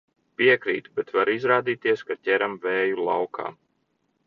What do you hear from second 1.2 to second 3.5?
izrādīties, ka ķeram vēju laukā.